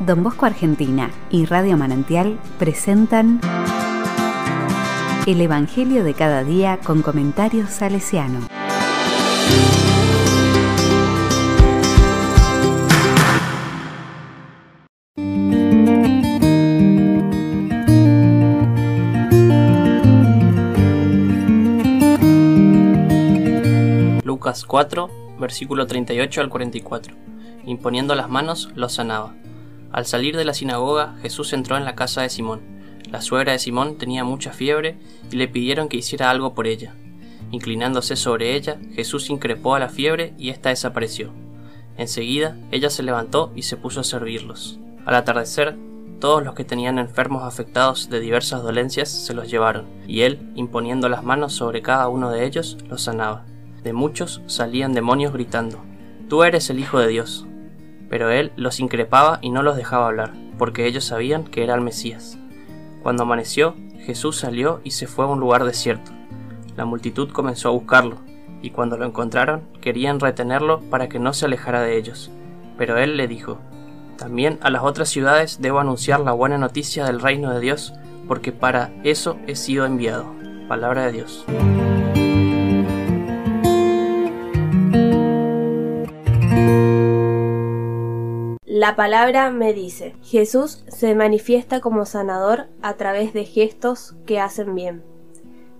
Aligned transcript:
Don 0.00 0.22
Bosco 0.22 0.46
Argentina 0.46 1.10
y 1.28 1.44
Radio 1.44 1.76
Manantial 1.76 2.38
presentan 2.58 3.38
El 5.26 5.42
Evangelio 5.42 6.04
de 6.04 6.14
cada 6.14 6.42
día 6.42 6.78
con 6.82 7.02
comentarios 7.02 7.68
salesiano. 7.68 8.40
Lucas 24.24 24.64
4, 24.64 25.10
versículo 25.38 25.86
38 25.86 26.40
al 26.40 26.48
44. 26.48 27.14
Imponiendo 27.66 28.14
las 28.14 28.30
manos, 28.30 28.70
los 28.74 28.94
sanaba. 28.94 29.34
Al 29.92 30.06
salir 30.06 30.36
de 30.36 30.44
la 30.44 30.54
sinagoga, 30.54 31.16
Jesús 31.20 31.52
entró 31.52 31.76
en 31.76 31.84
la 31.84 31.96
casa 31.96 32.22
de 32.22 32.28
Simón. 32.28 32.60
La 33.10 33.20
suegra 33.20 33.52
de 33.52 33.58
Simón 33.58 33.98
tenía 33.98 34.22
mucha 34.22 34.52
fiebre 34.52 34.98
y 35.32 35.36
le 35.36 35.48
pidieron 35.48 35.88
que 35.88 35.96
hiciera 35.96 36.30
algo 36.30 36.54
por 36.54 36.68
ella. 36.68 36.94
Inclinándose 37.50 38.14
sobre 38.14 38.54
ella, 38.54 38.78
Jesús 38.94 39.30
increpó 39.30 39.74
a 39.74 39.80
la 39.80 39.88
fiebre 39.88 40.34
y 40.38 40.50
ésta 40.50 40.68
desapareció. 40.68 41.32
Enseguida, 41.96 42.56
ella 42.70 42.88
se 42.88 43.02
levantó 43.02 43.52
y 43.56 43.62
se 43.62 43.76
puso 43.76 44.00
a 44.00 44.04
servirlos. 44.04 44.78
Al 45.06 45.16
atardecer, 45.16 45.76
todos 46.20 46.44
los 46.44 46.54
que 46.54 46.64
tenían 46.64 46.98
enfermos 46.98 47.42
afectados 47.42 48.08
de 48.10 48.20
diversas 48.20 48.62
dolencias 48.62 49.08
se 49.08 49.34
los 49.34 49.50
llevaron, 49.50 49.86
y 50.06 50.20
él, 50.20 50.52
imponiendo 50.54 51.08
las 51.08 51.24
manos 51.24 51.52
sobre 51.52 51.82
cada 51.82 52.08
uno 52.08 52.30
de 52.30 52.46
ellos, 52.46 52.78
los 52.88 53.02
sanaba. 53.02 53.44
De 53.82 53.92
muchos 53.92 54.40
salían 54.46 54.92
demonios 54.92 55.32
gritando, 55.32 55.82
Tú 56.28 56.44
eres 56.44 56.70
el 56.70 56.78
Hijo 56.78 57.00
de 57.00 57.08
Dios 57.08 57.46
pero 58.10 58.28
él 58.28 58.52
los 58.56 58.80
increpaba 58.80 59.38
y 59.40 59.50
no 59.50 59.62
los 59.62 59.76
dejaba 59.76 60.08
hablar, 60.08 60.32
porque 60.58 60.86
ellos 60.86 61.04
sabían 61.04 61.44
que 61.44 61.62
era 61.62 61.74
el 61.74 61.80
Mesías. 61.80 62.36
Cuando 63.02 63.22
amaneció, 63.22 63.76
Jesús 64.00 64.36
salió 64.36 64.80
y 64.84 64.90
se 64.90 65.06
fue 65.06 65.24
a 65.24 65.28
un 65.28 65.40
lugar 65.40 65.64
desierto. 65.64 66.10
La 66.76 66.84
multitud 66.84 67.30
comenzó 67.30 67.68
a 67.68 67.72
buscarlo, 67.72 68.16
y 68.60 68.70
cuando 68.70 68.98
lo 68.98 69.06
encontraron 69.06 69.62
querían 69.80 70.20
retenerlo 70.20 70.80
para 70.80 71.08
que 71.08 71.18
no 71.18 71.32
se 71.32 71.46
alejara 71.46 71.80
de 71.80 71.96
ellos. 71.96 72.30
Pero 72.76 72.98
él 72.98 73.16
le 73.16 73.28
dijo, 73.28 73.58
También 74.18 74.58
a 74.60 74.70
las 74.70 74.82
otras 74.82 75.08
ciudades 75.08 75.58
debo 75.62 75.78
anunciar 75.78 76.20
la 76.20 76.32
buena 76.32 76.58
noticia 76.58 77.04
del 77.04 77.20
reino 77.20 77.54
de 77.54 77.60
Dios, 77.60 77.94
porque 78.26 78.52
para 78.52 78.90
eso 79.04 79.38
he 79.46 79.54
sido 79.54 79.86
enviado. 79.86 80.26
Palabra 80.68 81.06
de 81.06 81.12
Dios. 81.12 81.46
La 88.80 88.96
palabra 88.96 89.50
me 89.50 89.74
dice, 89.74 90.14
Jesús 90.22 90.86
se 90.88 91.14
manifiesta 91.14 91.82
como 91.82 92.06
sanador 92.06 92.68
a 92.80 92.94
través 92.94 93.34
de 93.34 93.44
gestos 93.44 94.16
que 94.24 94.40
hacen 94.40 94.74
bien. 94.74 95.02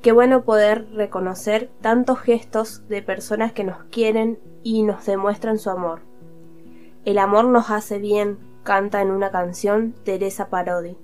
Qué 0.00 0.12
bueno 0.12 0.44
poder 0.44 0.88
reconocer 0.94 1.68
tantos 1.82 2.20
gestos 2.20 2.88
de 2.88 3.02
personas 3.02 3.52
que 3.52 3.64
nos 3.64 3.84
quieren 3.90 4.38
y 4.62 4.82
nos 4.82 5.04
demuestran 5.04 5.58
su 5.58 5.68
amor. 5.68 6.00
El 7.04 7.18
amor 7.18 7.44
nos 7.44 7.68
hace 7.68 7.98
bien, 7.98 8.38
canta 8.62 9.02
en 9.02 9.10
una 9.10 9.30
canción 9.30 9.94
Teresa 10.02 10.48
Parodi. 10.48 10.96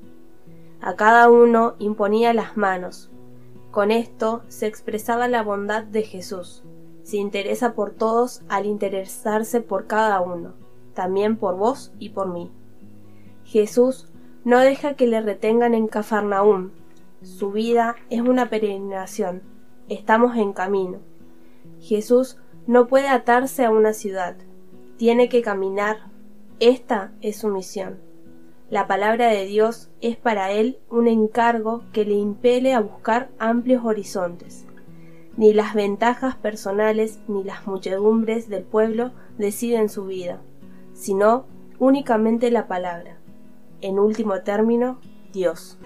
A 0.81 0.97
cada 0.97 1.29
uno 1.29 1.75
imponía 1.79 2.33
las 2.33 2.57
manos. 2.57 3.11
Con 3.71 3.91
esto 3.91 4.45
se 4.49 4.67
expresaba 4.67 5.29
la 5.29 5.43
bondad 5.43 5.85
de 5.85 6.05
Jesús. 6.05 6.65
Se 7.03 7.19
interesa 7.19 7.75
por 7.75 7.91
todos 7.91 8.41
al 8.49 8.65
interesarse 8.65 9.61
por 9.61 9.87
cada 9.87 10.23
uno 10.23 10.62
también 10.95 11.37
por 11.37 11.57
vos 11.57 11.93
y 11.99 12.11
por 12.11 12.29
mí. 12.29 12.51
Jesús 13.45 14.09
no 14.45 14.59
deja 14.59 14.95
que 14.95 15.07
le 15.07 15.21
retengan 15.21 15.75
en 15.75 15.87
Cafarnaúm. 15.87 16.71
Su 17.23 17.53
vida 17.53 17.97
es 18.11 18.21
una 18.21 18.49
peregrinación. 18.49 19.43
Estamos 19.89 20.37
en 20.37 20.53
camino. 20.53 20.99
Jesús 21.81 22.39
no 22.67 22.87
puede 22.87 23.09
atarse 23.09 23.65
a 23.65 23.71
una 23.71 23.93
ciudad. 23.93 24.37
Tiene 24.97 25.29
que 25.29 25.43
caminar. 25.43 26.11
Esta 26.61 27.13
es 27.21 27.37
su 27.37 27.49
misión. 27.49 27.99
La 28.71 28.87
palabra 28.87 29.29
de 29.29 29.45
Dios 29.45 29.91
es 30.01 30.17
para 30.17 30.51
él 30.51 30.79
un 30.89 31.07
encargo 31.07 31.83
que 31.93 32.05
le 32.05 32.15
impele 32.15 32.73
a 32.73 32.81
buscar 32.81 33.31
amplios 33.39 33.85
horizontes. 33.85 34.67
Ni 35.37 35.53
las 35.53 35.75
ventajas 35.75 36.37
personales 36.37 37.21
ni 37.29 37.45
las 37.45 37.67
muchedumbres 37.67 38.49
del 38.49 38.65
pueblo 38.65 39.13
deciden 39.39 39.89
su 39.89 40.07
vida 40.07 40.41
sino 41.03 41.47
únicamente 41.81 42.53
la 42.53 42.69
palabra. 42.69 43.17
En 43.81 43.99
último 43.99 44.41
término, 44.43 45.01
Dios. 45.33 45.77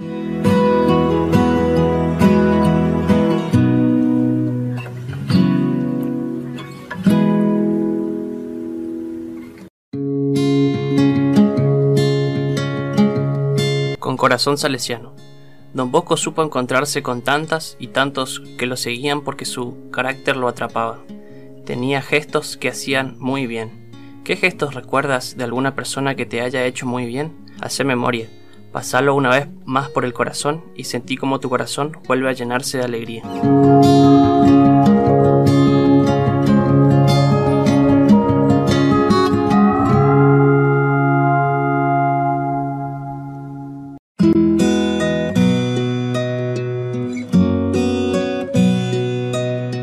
Con 13.99 14.19
corazón 14.19 14.59
salesiano. 14.59 15.15
Don 15.73 15.91
Bosco 15.91 16.19
supo 16.19 16.43
encontrarse 16.43 17.03
con 17.03 17.23
tantas 17.23 17.77
y 17.79 17.89
tantos 17.89 18.43
que 18.59 18.67
lo 18.67 18.77
seguían 18.77 19.23
porque 19.23 19.47
su 19.47 19.89
carácter 19.91 20.37
lo 20.37 20.49
atrapaba. 20.49 20.99
Tenía 21.65 22.03
gestos 22.03 22.59
que 22.59 22.69
hacían 22.69 23.17
muy 23.19 23.47
bien 23.47 23.86
¿Qué 24.27 24.35
gestos 24.35 24.75
recuerdas 24.75 25.37
de 25.37 25.45
alguna 25.45 25.77
persona 25.77 26.17
que 26.17 26.27
te 26.27 26.41
haya 26.41 26.65
hecho 26.65 26.85
muy 26.85 27.07
bien? 27.07 27.33
Hacé 27.61 27.85
memoria, 27.85 28.29
pasalo 28.73 29.15
una 29.15 29.31
vez 29.31 29.47
más 29.65 29.89
por 29.89 30.05
el 30.05 30.13
corazón 30.13 30.65
y 30.75 30.83
sentí 30.83 31.17
como 31.17 31.39
tu 31.39 31.49
corazón 31.49 31.97
vuelve 32.09 32.29
a 32.29 32.33
llenarse 32.33 32.79
de 32.79 32.83
alegría. 32.83 33.23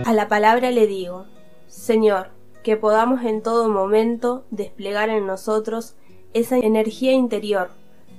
A 0.05 0.11
la 0.11 0.27
palabra 0.27 0.69
le 0.71 0.85
digo, 0.85 1.27
Señor, 1.67 2.42
que 2.63 2.77
podamos 2.77 3.23
en 3.23 3.43
todo 3.43 3.69
momento 3.69 4.45
desplegar 4.49 5.09
en 5.09 5.27
nosotros 5.27 5.95
esa 6.33 6.57
energía 6.57 7.11
interior 7.11 7.69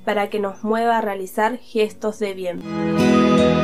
para 0.04 0.28
que 0.28 0.38
nos 0.38 0.62
mueva 0.62 0.98
a 0.98 1.00
realizar 1.00 1.58
gestos 1.58 2.18
de 2.18 2.34
bien. 2.34 3.63